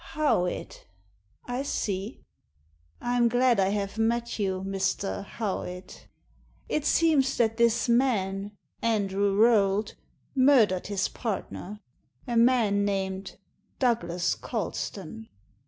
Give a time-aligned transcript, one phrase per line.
[0.15, 0.87] "Howitt?—
[1.45, 2.21] I see—
[3.01, 5.23] I'm glad I have met 3rou, Mr.
[5.23, 6.07] Howitt
[6.67, 9.93] It seems that this man, Andrew Rolt,
[10.35, 11.81] murdered his partner,
[12.25, 13.37] a man named
[13.77, 15.27] Douglas Colston."